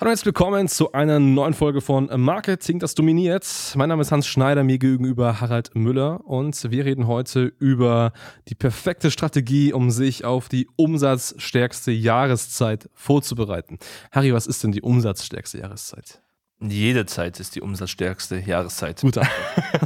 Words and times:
Hallo 0.00 0.10
und 0.10 0.12
herzlich 0.12 0.26
willkommen 0.26 0.68
zu 0.68 0.92
einer 0.92 1.18
neuen 1.18 1.54
Folge 1.54 1.80
von 1.80 2.08
Marketing, 2.20 2.78
das 2.78 2.94
dominiert. 2.94 3.44
Mein 3.74 3.88
Name 3.88 4.02
ist 4.02 4.12
Hans 4.12 4.28
Schneider, 4.28 4.62
mir 4.62 4.78
gegenüber 4.78 5.40
Harald 5.40 5.74
Müller 5.74 6.24
und 6.24 6.70
wir 6.70 6.84
reden 6.84 7.08
heute 7.08 7.52
über 7.58 8.12
die 8.46 8.54
perfekte 8.54 9.10
Strategie, 9.10 9.72
um 9.72 9.90
sich 9.90 10.24
auf 10.24 10.48
die 10.48 10.68
umsatzstärkste 10.76 11.90
Jahreszeit 11.90 12.88
vorzubereiten. 12.94 13.80
Harry, 14.12 14.32
was 14.32 14.46
ist 14.46 14.62
denn 14.62 14.70
die 14.70 14.82
umsatzstärkste 14.82 15.58
Jahreszeit? 15.58 16.22
Jede 16.60 17.06
Zeit 17.06 17.38
ist 17.38 17.54
die 17.54 17.60
umsatzstärkste 17.60 18.40
Jahreszeit. 18.40 19.00
Guter. 19.00 19.22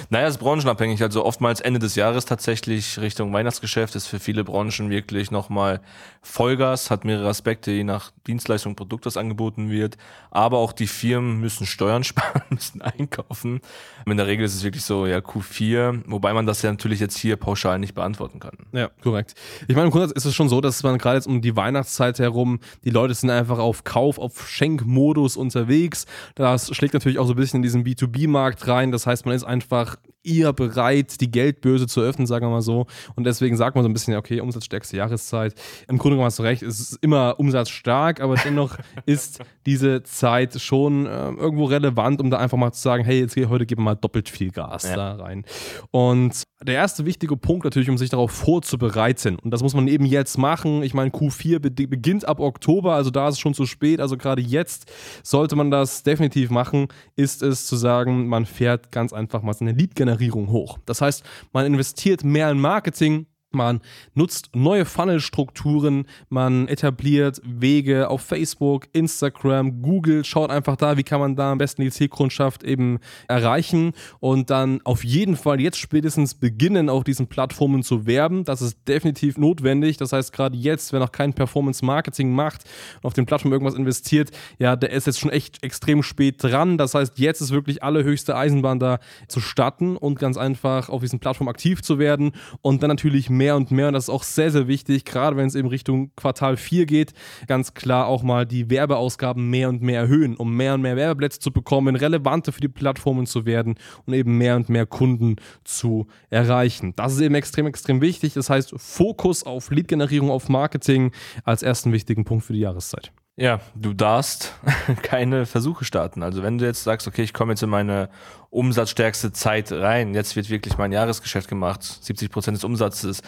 naja, 0.09 0.25
es 0.25 0.33
ist 0.33 0.39
branchenabhängig. 0.39 1.03
Also 1.03 1.23
oftmals 1.23 1.61
Ende 1.61 1.79
des 1.79 1.93
Jahres 1.93 2.25
tatsächlich 2.25 2.97
Richtung 2.99 3.31
Weihnachtsgeschäft 3.33 3.95
ist 3.95 4.07
für 4.07 4.19
viele 4.19 4.43
Branchen 4.43 4.89
wirklich 4.89 5.29
nochmal 5.29 5.79
Vollgas, 6.23 6.89
hat 6.89 7.05
mehrere 7.05 7.29
Aspekte, 7.29 7.69
je 7.69 7.83
nach 7.83 8.11
Dienstleistung, 8.25 8.75
Produkt, 8.75 9.05
das 9.05 9.15
angeboten 9.15 9.69
wird. 9.69 9.95
Aber 10.31 10.57
auch 10.57 10.73
die 10.73 10.87
Firmen 10.87 11.39
müssen 11.39 11.67
Steuern 11.67 12.03
sparen, 12.03 12.41
müssen 12.49 12.81
einkaufen. 12.81 13.61
In 14.07 14.17
der 14.17 14.25
Regel 14.25 14.47
ist 14.47 14.55
es 14.55 14.63
wirklich 14.63 14.83
so, 14.83 15.05
ja, 15.05 15.19
Q4, 15.19 16.01
wobei 16.07 16.33
man 16.33 16.47
das 16.47 16.63
ja 16.63 16.71
natürlich 16.71 16.99
jetzt 16.99 17.17
hier 17.19 17.35
pauschal 17.35 17.77
nicht 17.77 17.93
beantworten 17.93 18.39
kann. 18.39 18.57
Ja, 18.71 18.89
korrekt. 19.03 19.35
Ich 19.67 19.75
meine, 19.75 19.85
im 19.85 19.91
Grundsatz 19.91 20.13
ist 20.13 20.25
es 20.25 20.33
schon 20.33 20.49
so, 20.49 20.61
dass 20.61 20.81
man 20.81 20.97
gerade 20.97 21.17
jetzt 21.17 21.27
um 21.27 21.43
die 21.43 21.55
Weihnachtszeit 21.55 22.17
herum, 22.17 22.59
die 22.83 22.89
Leute 22.89 23.13
sind 23.13 23.29
einfach 23.29 23.59
auf 23.59 23.83
Kauf, 23.83 24.17
auf 24.17 24.49
Schenkmodus 24.49 25.37
unterwegs 25.37 25.90
unterwegs. 25.91 26.05
Das 26.35 26.75
schlägt 26.75 26.93
natürlich 26.93 27.19
auch 27.19 27.27
so 27.27 27.33
ein 27.33 27.37
bisschen 27.37 27.57
in 27.57 27.63
diesen 27.63 27.83
B2B-Markt 27.83 28.67
rein. 28.67 28.91
Das 28.91 29.07
heißt, 29.07 29.25
man 29.25 29.35
ist 29.35 29.43
einfach 29.43 29.97
eher 30.23 30.53
bereit, 30.53 31.19
die 31.21 31.31
Geldbörse 31.31 31.87
zu 31.87 32.01
öffnen, 32.01 32.27
sagen 32.27 32.45
wir 32.45 32.51
mal 32.51 32.61
so. 32.61 32.85
Und 33.15 33.25
deswegen 33.25 33.57
sagt 33.57 33.75
man 33.75 33.83
so 33.83 33.89
ein 33.89 33.93
bisschen, 33.93 34.15
okay, 34.15 34.39
umsatzstärkste 34.39 34.97
Jahreszeit. 34.97 35.53
Im 35.87 35.97
Grunde 35.97 36.15
genommen 36.15 36.27
hast 36.27 36.39
du 36.39 36.43
recht, 36.43 36.61
es 36.61 36.79
ist 36.79 36.99
immer 37.01 37.39
umsatzstark, 37.39 38.21
aber 38.21 38.35
dennoch 38.35 38.77
ist 39.05 39.39
diese 39.65 40.03
Zeit 40.03 40.59
schon 40.59 41.05
äh, 41.05 41.29
irgendwo 41.31 41.65
relevant, 41.65 42.21
um 42.21 42.29
da 42.29 42.37
einfach 42.37 42.57
mal 42.57 42.71
zu 42.71 42.81
sagen, 42.81 43.03
hey, 43.03 43.19
jetzt 43.19 43.35
heute 43.35 43.65
geben 43.65 43.81
wir 43.81 43.85
mal 43.85 43.95
doppelt 43.95 44.29
viel 44.29 44.51
Gas 44.51 44.83
ja. 44.83 44.95
da 44.95 45.15
rein. 45.15 45.45
Und 45.91 46.43
der 46.63 46.75
erste 46.75 47.05
wichtige 47.05 47.37
Punkt 47.37 47.63
natürlich, 47.63 47.89
um 47.89 47.97
sich 47.97 48.09
darauf 48.09 48.31
vorzubereiten, 48.31 49.37
und 49.39 49.51
das 49.51 49.63
muss 49.63 49.73
man 49.73 49.87
eben 49.87 50.05
jetzt 50.05 50.37
machen. 50.37 50.83
Ich 50.83 50.93
meine, 50.93 51.09
Q4 51.09 51.59
beginnt 51.59 52.27
ab 52.27 52.39
Oktober, 52.39 52.93
also 52.93 53.09
da 53.09 53.27
ist 53.27 53.35
es 53.35 53.39
schon 53.39 53.53
zu 53.53 53.65
spät. 53.65 53.99
Also 53.99 54.17
gerade 54.17 54.41
jetzt 54.41 54.91
sollte 55.23 55.55
man 55.55 55.71
das 55.71 56.03
definitiv 56.03 56.49
machen, 56.49 56.87
ist 57.15 57.41
es 57.41 57.65
zu 57.65 57.75
sagen, 57.75 58.27
man 58.27 58.45
fährt 58.45 58.91
ganz 58.91 59.13
einfach 59.13 59.41
mal 59.41 59.53
seine 59.53 59.73
Lead-Generierung 60.11 60.51
hoch. 60.51 60.77
Das 60.85 61.01
heißt, 61.01 61.23
man 61.53 61.65
investiert 61.65 62.23
mehr 62.23 62.49
in 62.51 62.59
Marketing, 62.59 63.25
man 63.53 63.81
nutzt 64.13 64.49
neue 64.55 64.85
Funnelstrukturen, 64.85 66.05
man 66.29 66.67
etabliert 66.67 67.41
Wege 67.43 68.09
auf 68.09 68.21
Facebook, 68.21 68.87
Instagram, 68.93 69.81
Google, 69.81 70.23
schaut 70.23 70.49
einfach 70.49 70.75
da, 70.75 70.97
wie 70.97 71.03
kann 71.03 71.19
man 71.19 71.35
da 71.35 71.51
am 71.51 71.57
besten 71.57 71.81
die 71.81 71.91
Zielkundschaft 71.91 72.63
eben 72.63 72.99
erreichen 73.27 73.93
und 74.19 74.49
dann 74.49 74.81
auf 74.83 75.03
jeden 75.03 75.35
Fall 75.35 75.59
jetzt 75.59 75.77
spätestens 75.77 76.35
beginnen, 76.35 76.89
auf 76.89 77.03
diesen 77.03 77.27
Plattformen 77.27 77.83
zu 77.83 78.05
werben. 78.05 78.43
Das 78.43 78.61
ist 78.61 78.77
definitiv 78.87 79.37
notwendig. 79.37 79.97
Das 79.97 80.13
heißt, 80.13 80.33
gerade 80.33 80.57
jetzt, 80.57 80.93
wer 80.93 80.99
noch 80.99 81.11
kein 81.11 81.33
Performance-Marketing 81.33 82.31
macht 82.31 82.63
und 83.01 83.05
auf 83.05 83.13
den 83.13 83.25
Plattformen 83.25 83.53
irgendwas 83.53 83.75
investiert, 83.75 84.31
ja, 84.59 84.75
der 84.75 84.91
ist 84.91 85.07
jetzt 85.07 85.19
schon 85.19 85.31
echt 85.31 85.63
extrem 85.63 86.03
spät 86.03 86.43
dran. 86.43 86.77
Das 86.77 86.93
heißt, 86.93 87.19
jetzt 87.19 87.41
ist 87.41 87.51
wirklich 87.51 87.83
allerhöchste 87.83 88.35
Eisenbahn 88.35 88.79
da 88.79 88.99
zu 89.27 89.39
starten 89.39 89.97
und 89.97 90.19
ganz 90.19 90.37
einfach 90.37 90.89
auf 90.89 91.01
diesen 91.01 91.19
Plattformen 91.19 91.49
aktiv 91.49 91.81
zu 91.81 91.99
werden 91.99 92.31
und 92.61 92.81
dann 92.83 92.89
natürlich 92.89 93.29
mehr 93.29 93.40
mehr 93.41 93.55
und 93.55 93.71
mehr, 93.71 93.87
und 93.87 93.93
das 93.93 94.03
ist 94.03 94.09
auch 94.11 94.21
sehr, 94.21 94.51
sehr 94.51 94.67
wichtig, 94.67 95.03
gerade 95.03 95.35
wenn 95.35 95.47
es 95.47 95.55
eben 95.55 95.67
Richtung 95.67 96.11
Quartal 96.15 96.57
4 96.57 96.85
geht, 96.85 97.13
ganz 97.47 97.73
klar 97.73 98.05
auch 98.05 98.21
mal 98.21 98.45
die 98.45 98.69
Werbeausgaben 98.69 99.49
mehr 99.49 99.67
und 99.67 99.81
mehr 99.81 100.01
erhöhen, 100.01 100.35
um 100.37 100.55
mehr 100.55 100.75
und 100.75 100.83
mehr 100.83 100.95
Werbeplätze 100.95 101.39
zu 101.39 101.51
bekommen, 101.51 101.95
relevanter 101.95 102.51
für 102.51 102.61
die 102.61 102.67
Plattformen 102.67 103.25
zu 103.25 103.47
werden 103.47 103.79
und 104.05 104.13
eben 104.13 104.37
mehr 104.37 104.55
und 104.57 104.69
mehr 104.69 104.85
Kunden 104.85 105.37
zu 105.63 106.05
erreichen. 106.29 106.93
Das 106.95 107.13
ist 107.13 107.21
eben 107.21 107.33
extrem, 107.33 107.65
extrem 107.65 107.99
wichtig. 107.99 108.33
Das 108.35 108.51
heißt, 108.51 108.75
Fokus 108.77 109.43
auf 109.43 109.71
Lead-Generierung, 109.71 110.29
auf 110.29 110.47
Marketing 110.47 111.11
als 111.43 111.63
ersten 111.63 111.91
wichtigen 111.91 112.23
Punkt 112.23 112.45
für 112.45 112.53
die 112.53 112.59
Jahreszeit. 112.59 113.11
Ja, 113.37 113.59
du 113.75 113.93
darfst 113.93 114.53
keine 115.03 115.45
Versuche 115.45 115.85
starten. 115.85 116.21
Also 116.21 116.43
wenn 116.43 116.57
du 116.57 116.65
jetzt 116.65 116.83
sagst, 116.83 117.07
okay, 117.07 117.23
ich 117.23 117.33
komme 117.33 117.53
jetzt 117.53 117.63
in 117.63 117.69
meine 117.69 118.09
umsatzstärkste 118.49 119.31
Zeit 119.31 119.71
rein, 119.71 120.13
jetzt 120.13 120.35
wird 120.35 120.49
wirklich 120.49 120.77
mein 120.77 120.91
Jahresgeschäft 120.91 121.47
gemacht, 121.47 121.83
70 121.83 122.29
Prozent 122.29 122.57
des 122.57 122.63
Umsatzes, 122.63 123.21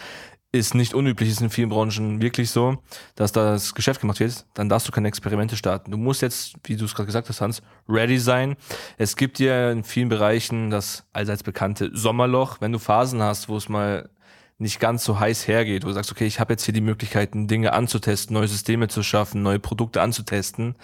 ist 0.54 0.76
nicht 0.76 0.94
unüblich, 0.94 1.30
ist 1.30 1.42
in 1.42 1.50
vielen 1.50 1.70
Branchen 1.70 2.22
wirklich 2.22 2.52
so, 2.52 2.78
dass 3.16 3.32
das 3.32 3.74
Geschäft 3.74 4.02
gemacht 4.02 4.20
wird, 4.20 4.46
dann 4.54 4.70
darfst 4.70 4.88
du 4.88 4.92
keine 4.92 5.08
Experimente 5.08 5.58
starten. 5.58 5.90
Du 5.90 5.98
musst 5.98 6.22
jetzt, 6.22 6.54
wie 6.66 6.76
du 6.76 6.86
es 6.86 6.94
gerade 6.94 7.08
gesagt 7.08 7.28
hast, 7.28 7.42
Hans, 7.42 7.64
ready 7.90 8.20
sein. 8.20 8.56
Es 8.98 9.16
gibt 9.16 9.40
dir 9.40 9.72
in 9.72 9.84
vielen 9.84 10.10
Bereichen 10.10 10.70
das 10.70 11.06
allseits 11.12 11.42
bekannte 11.42 11.90
Sommerloch. 11.94 12.62
Wenn 12.62 12.72
du 12.72 12.78
Phasen 12.78 13.24
hast, 13.24 13.50
wo 13.50 13.58
es 13.58 13.68
mal 13.68 14.10
nicht 14.58 14.80
ganz 14.80 15.04
so 15.04 15.20
heiß 15.20 15.48
hergeht, 15.48 15.84
wo 15.84 15.88
du 15.88 15.94
sagst, 15.94 16.12
okay, 16.12 16.26
ich 16.26 16.40
habe 16.40 16.54
jetzt 16.54 16.64
hier 16.64 16.74
die 16.74 16.82
Möglichkeiten, 16.82 17.48
Dinge 17.48 17.74
anzutesten, 17.74 18.34
neue 18.34 18.48
Systeme 18.48 18.88
zu 18.88 19.04
schaffen, 19.04 19.42
neue 19.42 19.60
Produkte 19.60 20.02
anzutesten, 20.02 20.76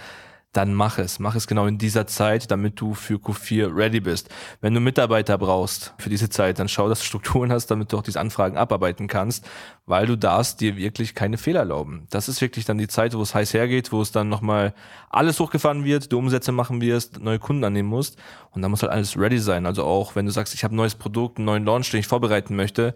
dann 0.51 0.73
mach 0.73 0.97
es. 0.97 1.19
Mach 1.19 1.35
es 1.35 1.45
genau 1.45 1.67
in 1.67 1.77
dieser 1.77 2.07
Zeit, 2.07 2.49
damit 2.49 2.81
du 2.81 2.95
für 2.95 3.15
Q4 3.15 3.75
ready 3.75 3.99
bist. 3.99 4.29
Wenn 4.61 4.73
du 4.73 4.79
Mitarbeiter 4.79 5.37
brauchst 5.37 5.93
für 5.99 6.09
diese 6.09 6.29
Zeit, 6.29 6.57
dann 6.57 6.67
schau, 6.67 6.89
dass 6.89 6.99
du 6.99 7.05
Strukturen 7.09 7.51
hast, 7.51 7.67
damit 7.67 7.93
du 7.93 7.97
auch 7.97 8.01
diese 8.01 8.19
Anfragen 8.19 8.57
abarbeiten 8.57 9.07
kannst, 9.07 9.47
weil 9.85 10.07
du 10.07 10.17
darfst 10.17 10.59
dir 10.59 10.75
wirklich 10.75 11.13
keine 11.13 11.37
Fehler 11.37 11.59
erlauben. 11.59 12.07
Das 12.09 12.27
ist 12.27 12.41
wirklich 12.41 12.65
dann 12.65 12.79
die 12.79 12.87
Zeit, 12.87 13.15
wo 13.15 13.21
es 13.21 13.35
heiß 13.35 13.53
hergeht, 13.53 13.91
wo 13.91 14.01
es 14.01 14.11
dann 14.11 14.27
nochmal 14.27 14.73
alles 15.09 15.39
hochgefahren 15.39 15.83
wird, 15.83 16.11
du 16.11 16.17
Umsätze 16.17 16.51
machen 16.51 16.81
wirst, 16.81 17.19
neue 17.19 17.39
Kunden 17.39 17.63
annehmen 17.63 17.89
musst 17.89 18.17
und 18.51 18.63
dann 18.63 18.71
muss 18.71 18.81
halt 18.81 18.91
alles 18.91 19.17
ready 19.17 19.37
sein. 19.37 19.67
Also 19.67 19.83
auch, 19.83 20.15
wenn 20.15 20.25
du 20.25 20.31
sagst, 20.31 20.55
ich 20.55 20.63
habe 20.63 20.73
ein 20.73 20.77
neues 20.77 20.95
Produkt, 20.95 21.37
einen 21.37 21.45
neuen 21.45 21.65
Launch, 21.65 21.91
den 21.91 21.99
ich 21.99 22.07
vorbereiten 22.07 22.55
möchte, 22.55 22.95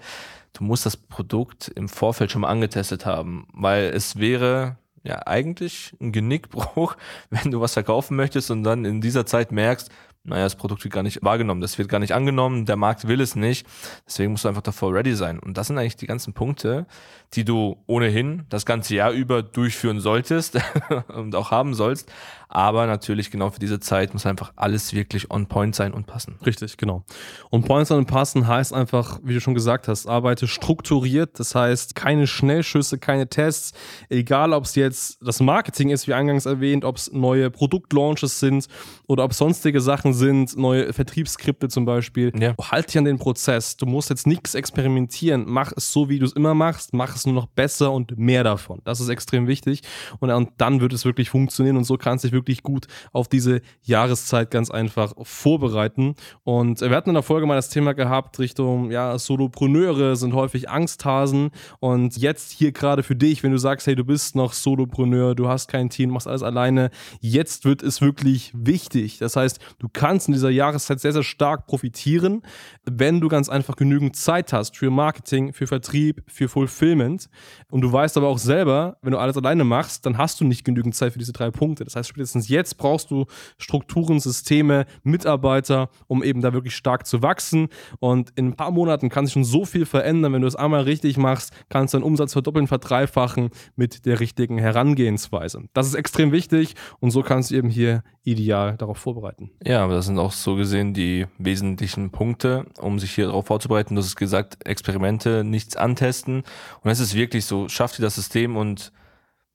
du 0.54 0.64
musst 0.64 0.88
das 0.88 0.98
Produkt 0.98 1.72
im 1.76 1.88
Vorfeld 1.88 2.32
schon 2.32 2.42
mal 2.42 2.50
angetestet 2.50 3.06
haben, 3.06 3.48
weil 3.54 3.86
es 3.86 4.18
wäre 4.18 4.78
ja 5.04 5.28
eigentlich 5.28 5.96
ein 6.02 6.12
Genickbruch, 6.12 6.96
wenn 7.30 7.52
du 7.52 7.62
was 7.62 7.74
verkaufen 7.74 8.16
möchtest 8.16 8.52
und 8.52 8.64
dann 8.64 8.86
in 8.86 9.02
dieser 9.02 9.26
Zeit 9.26 9.52
merkst, 9.52 9.90
naja, 10.26 10.44
das 10.46 10.56
Produkt 10.56 10.84
wird 10.86 10.94
gar 10.94 11.04
nicht 11.04 11.22
wahrgenommen, 11.22 11.60
das 11.60 11.78
wird 11.78 11.90
gar 11.90 12.00
nicht 12.00 12.14
angenommen, 12.14 12.66
der 12.66 12.78
Markt 12.78 13.08
will 13.08 13.20
es 13.20 13.36
nicht. 13.36 13.68
Deswegen 14.08 14.32
musst 14.32 14.46
du 14.46 14.50
einfach 14.50 14.62
davor 14.62 14.94
ready 14.94 15.16
sein. 15.16 15.38
Und 15.38 15.58
das 15.58 15.68
sind 15.68 15.78
eigentlich 15.78 15.98
die 15.98 16.08
ganzen 16.08 16.34
Punkte, 16.34 16.86
die 17.34 17.44
du 17.44 17.78
ohnehin 17.88 18.44
das 18.50 18.66
ganze 18.66 18.96
Jahr 18.96 19.12
über 19.12 19.44
durchführen 19.44 20.00
solltest 20.00 20.60
und 21.10 21.36
auch 21.36 21.52
haben 21.52 21.74
sollst. 21.74 22.10
Aber 22.48 22.86
natürlich 22.86 23.32
genau 23.32 23.50
für 23.50 23.60
diese 23.60 23.80
Zeit 23.80 24.14
muss 24.14 24.28
einfach 24.28 24.54
alles 24.56 24.94
wirklich 24.94 25.32
on 25.32 25.48
point 25.48 25.74
sein 25.74 25.92
und 25.92 26.06
passen. 26.06 26.38
Richtig, 26.46 26.78
genau. 26.78 27.04
On 27.52 27.64
point 27.64 27.88
sein 27.88 27.98
und 27.98 28.06
passen 28.06 28.48
heißt 28.48 28.74
einfach, 28.74 29.20
wie 29.24 29.34
du 29.34 29.42
schon 29.42 29.56
gesagt 29.56 29.88
hast, 29.88 30.06
arbeite 30.06 30.48
strukturiert. 30.48 31.40
Das 31.40 31.56
heißt, 31.56 31.96
keine 31.96 32.28
Schnellschüsse, 32.28 33.00
keine 33.00 33.28
Tests. 33.28 33.74
Egal, 34.08 34.54
ob 34.54 34.66
es 34.66 34.76
jetzt 34.76 35.18
das 35.22 35.40
Marketing 35.40 35.90
ist, 35.90 36.08
wie 36.08 36.14
eingangs 36.14 36.46
erwähnt, 36.46 36.86
ob 36.86 36.98
es 36.98 37.12
neue 37.12 37.50
Produktlaunches 37.50 38.40
sind 38.40 38.68
oder 39.08 39.24
ob 39.24 39.34
sonstige 39.34 39.82
Sachen 39.82 40.13
sind, 40.14 40.58
neue 40.58 40.94
Vertriebsskripte 40.94 41.70
zum 41.70 41.86
Beispiel. 41.86 42.32
Ja. 42.40 42.56
Halt 42.62 42.90
dich 42.90 42.98
an 42.98 43.06
den 43.06 43.18
Prozess. 43.18 43.78
Du 43.78 43.86
musst 43.86 44.10
jetzt 44.10 44.28
nichts 44.28 44.56
experimentieren. 44.56 45.46
Mach 45.48 45.72
es 45.76 45.92
so, 45.92 46.10
wie 46.10 46.20
du 46.20 46.26
es 46.26 46.34
immer 46.34 46.54
machst. 46.54 46.94
Mach 46.94 47.16
es 47.16 47.26
nur 47.26 47.36
noch 47.36 47.48
besser 47.48 47.92
und 47.92 48.18
mehr 48.18 48.44
davon. 48.44 48.82
Das 48.84 49.00
ist 49.00 49.10
extrem 49.10 49.48
wichtig. 49.48 49.82
Und, 50.20 50.30
und 50.32 50.50
dann 50.58 50.82
wird 50.82 50.94
es 50.94 51.06
wirklich 51.06 51.30
funktionieren 51.30 51.78
und 51.78 51.84
so 51.84 51.98
kannst 51.98 52.24
du 52.24 52.28
dich 52.28 52.34
wirklich 52.34 52.64
gut 52.64 52.88
auf 53.12 53.28
diese 53.28 53.62
Jahreszeit 53.82 54.52
ganz 54.52 54.70
einfach 54.70 55.14
vorbereiten. 55.24 56.16
Und 56.44 56.82
wir 56.82 56.96
hatten 56.96 57.10
in 57.10 57.16
der 57.16 57.24
Folge 57.24 57.46
mal 57.46 57.56
das 57.56 57.70
Thema 57.70 57.94
gehabt 57.94 58.40
Richtung, 58.40 58.92
ja, 58.92 59.18
Solopreneure 59.18 60.16
sind 60.16 60.34
häufig 60.34 60.70
Angsthasen. 60.70 61.52
Und 61.80 62.18
jetzt 62.18 62.52
hier 62.52 62.72
gerade 62.72 63.04
für 63.04 63.16
dich, 63.16 63.44
wenn 63.44 63.52
du 63.52 63.58
sagst, 63.58 63.88
hey, 63.88 63.96
du 63.96 64.04
bist 64.04 64.36
noch 64.36 64.54
Solopreneur, 64.54 65.36
du 65.36 65.48
hast 65.48 65.68
kein 65.68 65.90
Team, 65.90 66.12
machst 66.12 66.28
alles 66.28 66.44
alleine, 66.44 66.90
jetzt 67.20 67.66
wird 67.66 67.84
es 67.84 68.02
wirklich 68.02 68.52
wichtig. 68.54 69.18
Das 69.20 69.36
heißt, 69.36 69.60
du 69.80 69.88
kannst 69.92 70.03
kannst 70.04 70.28
in 70.28 70.34
dieser 70.34 70.50
Jahreszeit 70.50 71.00
sehr, 71.00 71.14
sehr 71.14 71.24
stark 71.24 71.66
profitieren, 71.66 72.42
wenn 72.84 73.22
du 73.22 73.30
ganz 73.30 73.48
einfach 73.48 73.78
genügend 73.78 74.18
Zeit 74.18 74.52
hast 74.52 74.76
für 74.76 74.92
Marketing, 74.92 75.54
für 75.54 75.66
Vertrieb, 75.66 76.22
für 76.28 76.50
Fulfillment. 76.50 77.30
Und 77.72 77.80
du 77.80 77.90
weißt 77.90 78.18
aber 78.18 78.28
auch 78.28 78.38
selber, 78.38 78.98
wenn 79.02 79.14
du 79.14 79.18
alles 79.18 79.38
alleine 79.38 79.64
machst, 79.64 80.06
dann 80.06 80.18
hast 80.18 80.42
du 80.42 80.44
nicht 80.44 80.66
genügend 80.66 80.94
Zeit 80.94 81.14
für 81.14 81.20
diese 81.20 81.32
drei 81.32 81.52
Punkte. 81.52 81.86
Das 81.86 81.96
heißt, 81.96 82.10
spätestens 82.10 82.50
jetzt 82.50 82.78
brauchst 82.78 83.12
du 83.12 83.28
Strukturen, 83.58 84.20
Systeme, 84.20 84.88
Mitarbeiter, 85.04 85.88
um 86.08 86.22
eben 86.22 86.42
da 86.42 86.52
wirklich 86.52 86.76
stark 86.76 87.08
zu 87.08 87.22
wachsen. 87.22 87.70
Und 88.02 88.32
in 88.36 88.50
ein 88.50 88.56
paar 88.58 88.72
Monaten 88.72 89.08
kann 89.08 89.26
sich 89.26 89.32
schon 89.32 89.46
so 89.46 89.64
viel 89.64 89.86
verändern. 89.86 90.34
Wenn 90.34 90.42
du 90.42 90.50
es 90.50 90.58
einmal 90.58 90.82
richtig 90.82 91.16
machst, 91.16 91.54
kannst 91.70 91.94
du 91.94 92.00
deinen 92.00 92.06
Umsatz 92.06 92.34
verdoppeln, 92.34 92.68
verdreifachen 92.68 93.52
mit 93.78 94.06
der 94.06 94.20
richtigen 94.20 94.58
Herangehensweise. 94.58 95.64
Das 95.74 95.88
ist 95.88 95.94
extrem 95.94 96.34
wichtig 96.34 96.76
und 97.00 97.12
so 97.12 97.22
kannst 97.24 97.52
du 97.52 97.56
eben 97.56 97.70
hier 97.70 98.04
ideal 98.24 98.76
darauf 98.76 98.98
vorbereiten. 98.98 99.52
Ja, 99.66 99.93
aber 99.94 100.00
das 100.00 100.08
sind 100.08 100.18
auch 100.18 100.32
so 100.32 100.56
gesehen 100.56 100.96
die 100.96 101.28
wesentlichen 101.38 102.10
Punkte, 102.10 102.66
um 102.80 102.98
sich 102.98 103.12
hier 103.12 103.28
darauf 103.28 103.46
vorzubereiten. 103.46 103.94
Du 103.94 104.02
hast 104.02 104.16
gesagt, 104.16 104.66
Experimente, 104.66 105.44
nichts 105.44 105.78
antesten. 105.78 106.44
Und 106.82 106.90
es 106.90 107.00
ist 107.00 107.14
wirklich 107.14 107.46
so, 107.46 107.70
schaff 107.70 107.96
dir 107.96 108.02
das 108.02 108.16
System 108.16 108.58
und 108.58 108.92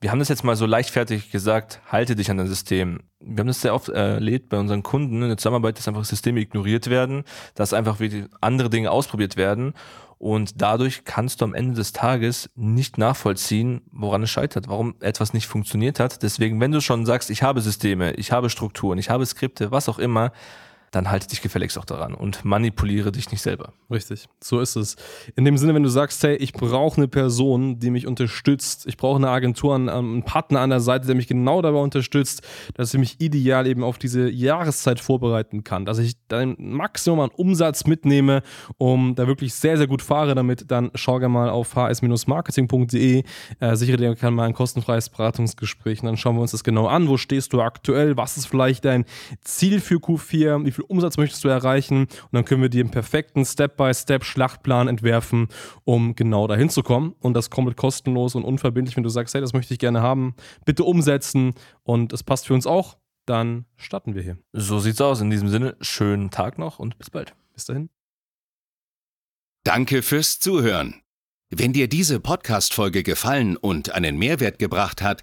wir 0.00 0.12
haben 0.12 0.20
das 0.20 0.28
jetzt 0.28 0.44
mal 0.44 0.54
so 0.54 0.64
leichtfertig 0.64 1.32
gesagt, 1.32 1.80
halte 1.90 2.14
dich 2.14 2.30
an 2.30 2.36
dein 2.36 2.46
System. 2.46 3.00
Wir 3.18 3.40
haben 3.40 3.48
das 3.48 3.62
sehr 3.62 3.74
oft 3.74 3.88
erlebt 3.88 4.48
bei 4.48 4.60
unseren 4.60 4.84
Kunden 4.84 5.22
in 5.22 5.28
der 5.28 5.38
Zusammenarbeit, 5.38 5.76
dass 5.76 5.88
einfach 5.88 6.04
Systeme 6.04 6.38
ignoriert 6.38 6.88
werden, 6.88 7.24
dass 7.56 7.72
einfach 7.72 7.98
andere 8.40 8.70
Dinge 8.70 8.92
ausprobiert 8.92 9.36
werden 9.36 9.74
und 10.18 10.60
dadurch 10.60 11.04
kannst 11.04 11.40
du 11.40 11.44
am 11.44 11.54
Ende 11.54 11.74
des 11.74 11.92
Tages 11.92 12.50
nicht 12.56 12.98
nachvollziehen, 12.98 13.82
woran 13.92 14.22
es 14.24 14.30
scheitert, 14.30 14.68
warum 14.68 14.96
etwas 15.00 15.32
nicht 15.32 15.46
funktioniert 15.46 16.00
hat. 16.00 16.22
Deswegen, 16.22 16.60
wenn 16.60 16.72
du 16.72 16.80
schon 16.80 17.06
sagst, 17.06 17.30
ich 17.30 17.42
habe 17.42 17.60
Systeme, 17.60 18.12
ich 18.14 18.32
habe 18.32 18.50
Strukturen, 18.50 18.98
ich 18.98 19.10
habe 19.10 19.24
Skripte, 19.24 19.70
was 19.70 19.88
auch 19.88 19.98
immer, 19.98 20.32
dann 20.90 21.10
halte 21.10 21.28
dich 21.28 21.42
gefälligst 21.42 21.78
auch 21.78 21.84
daran 21.84 22.14
und 22.14 22.44
manipuliere 22.44 23.12
dich 23.12 23.30
nicht 23.30 23.42
selber. 23.42 23.72
Richtig, 23.90 24.28
so 24.42 24.60
ist 24.60 24.76
es. 24.76 24.96
In 25.36 25.44
dem 25.44 25.56
Sinne, 25.56 25.74
wenn 25.74 25.82
du 25.82 25.88
sagst, 25.88 26.22
hey, 26.22 26.36
ich 26.36 26.52
brauche 26.52 26.98
eine 26.98 27.08
Person, 27.08 27.78
die 27.78 27.90
mich 27.90 28.06
unterstützt, 28.06 28.86
ich 28.86 28.96
brauche 28.96 29.16
eine 29.16 29.30
Agentur, 29.30 29.74
einen 29.74 30.22
Partner 30.24 30.60
an 30.60 30.70
der 30.70 30.80
Seite, 30.80 31.06
der 31.06 31.14
mich 31.14 31.26
genau 31.26 31.62
dabei 31.62 31.78
unterstützt, 31.78 32.42
dass 32.74 32.92
ich 32.92 33.00
mich 33.00 33.20
ideal 33.20 33.66
eben 33.66 33.82
auf 33.82 33.98
diese 33.98 34.30
Jahreszeit 34.30 35.00
vorbereiten 35.00 35.64
kann, 35.64 35.84
dass 35.84 35.98
ich 35.98 36.14
dann 36.28 36.56
Maximum 36.58 37.20
an 37.20 37.30
Umsatz 37.30 37.86
mitnehme, 37.86 38.42
um 38.76 39.14
da 39.14 39.26
wirklich 39.26 39.54
sehr, 39.54 39.76
sehr 39.76 39.86
gut 39.86 40.02
fahre 40.02 40.34
damit, 40.34 40.70
dann 40.70 40.90
schau 40.94 41.18
gerne 41.18 41.32
mal 41.32 41.50
auf 41.50 41.74
hs-marketing.de, 41.74 43.22
äh, 43.60 43.76
sichere 43.76 43.96
dir 43.96 44.14
gerne 44.14 44.36
mal 44.36 44.46
ein 44.46 44.54
kostenfreies 44.54 45.08
Beratungsgespräch 45.10 46.00
und 46.00 46.06
dann 46.06 46.16
schauen 46.16 46.36
wir 46.36 46.42
uns 46.42 46.52
das 46.52 46.64
genau 46.64 46.86
an. 46.86 47.08
Wo 47.08 47.16
stehst 47.16 47.52
du 47.52 47.60
aktuell? 47.60 48.16
Was 48.16 48.36
ist 48.36 48.46
vielleicht 48.46 48.84
dein 48.84 49.04
Ziel 49.42 49.80
für 49.80 49.96
Q4? 49.96 50.64
Wie 50.64 50.77
viel 50.78 50.84
Umsatz 50.88 51.16
möchtest 51.16 51.44
du 51.44 51.48
erreichen? 51.48 52.02
Und 52.02 52.32
dann 52.32 52.44
können 52.44 52.62
wir 52.62 52.68
dir 52.68 52.82
einen 52.82 52.90
perfekten 52.90 53.44
Step-by-Step-Schlachtplan 53.44 54.88
entwerfen, 54.88 55.48
um 55.84 56.14
genau 56.14 56.46
dahin 56.46 56.70
zu 56.70 56.82
kommen. 56.82 57.14
Und 57.20 57.34
das 57.34 57.50
komplett 57.50 57.76
kostenlos 57.76 58.34
und 58.34 58.44
unverbindlich, 58.44 58.96
wenn 58.96 59.02
du 59.02 59.08
sagst, 59.08 59.34
hey, 59.34 59.40
das 59.40 59.52
möchte 59.52 59.74
ich 59.74 59.80
gerne 59.80 60.00
haben, 60.02 60.34
bitte 60.64 60.84
umsetzen 60.84 61.54
und 61.82 62.12
es 62.12 62.22
passt 62.22 62.46
für 62.46 62.54
uns 62.54 62.66
auch, 62.66 62.96
dann 63.26 63.66
starten 63.76 64.14
wir 64.14 64.22
hier. 64.22 64.38
So 64.52 64.78
sieht's 64.78 65.00
aus. 65.00 65.20
In 65.20 65.30
diesem 65.30 65.48
Sinne, 65.48 65.76
schönen 65.80 66.30
Tag 66.30 66.58
noch 66.58 66.78
und 66.78 66.96
bis 66.98 67.10
bald. 67.10 67.34
Bis 67.52 67.64
dahin. 67.64 67.90
Danke 69.64 70.02
fürs 70.02 70.38
Zuhören. 70.38 71.02
Wenn 71.50 71.72
dir 71.72 71.88
diese 71.88 72.20
Podcast-Folge 72.20 73.02
gefallen 73.02 73.56
und 73.56 73.90
einen 73.92 74.16
Mehrwert 74.16 74.58
gebracht 74.58 75.02
hat, 75.02 75.22